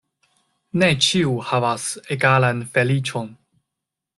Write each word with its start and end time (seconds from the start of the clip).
Ne 0.83 0.87
ĉiu 1.07 1.35
havas 1.49 1.85
egalan 2.17 2.65
feliĉon. 2.79 3.33